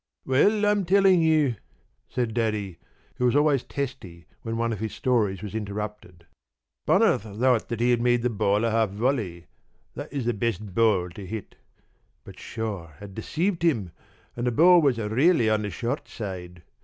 p> 0.25 0.31
"Well, 0.31 0.65
I'm 0.65 0.83
telling 0.83 1.21
you!" 1.21 1.57
said 2.09 2.33
Daddy, 2.33 2.79
who 3.17 3.25
was 3.27 3.35
always 3.35 3.61
testy 3.63 4.25
when 4.41 4.57
one 4.57 4.73
of 4.73 4.79
his 4.79 4.95
stories 4.95 5.43
was 5.43 5.53
interrupted. 5.53 6.25
"Bonner 6.87 7.19
thought 7.19 7.79
he 7.79 7.91
had 7.91 8.01
made 8.01 8.23
the 8.23 8.31
ball 8.31 8.65
a 8.65 8.71
half 8.71 8.89
volley 8.89 9.45
that 9.93 10.11
is 10.11 10.25
the 10.25 10.33
best 10.33 10.73
ball 10.73 11.11
to 11.11 11.23
hit 11.23 11.53
but 12.23 12.39
Shaw 12.39 12.87
had 12.97 13.13
deceived 13.13 13.61
him 13.61 13.91
and 14.35 14.47
the 14.47 14.51
ball 14.51 14.81
was 14.81 14.97
really 14.97 15.51
on 15.51 15.61
the 15.61 15.69
short 15.69 16.07
side. 16.07 16.63